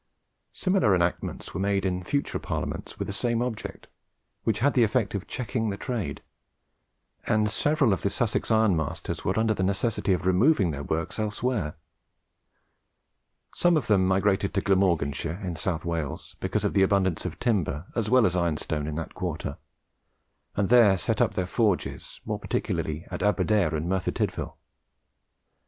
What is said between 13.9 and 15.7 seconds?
migrated to Glamorganshire, in